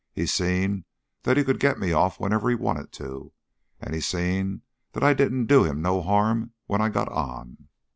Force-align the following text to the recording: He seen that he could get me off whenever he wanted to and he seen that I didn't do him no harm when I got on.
He 0.11 0.25
seen 0.25 0.85
that 1.21 1.37
he 1.37 1.43
could 1.43 1.59
get 1.59 1.77
me 1.77 1.91
off 1.91 2.19
whenever 2.19 2.49
he 2.49 2.55
wanted 2.55 2.91
to 2.93 3.33
and 3.79 3.93
he 3.93 4.01
seen 4.01 4.63
that 4.93 5.03
I 5.03 5.13
didn't 5.13 5.45
do 5.45 5.63
him 5.63 5.79
no 5.79 6.01
harm 6.01 6.53
when 6.65 6.81
I 6.81 6.89
got 6.89 7.09
on. 7.09 7.67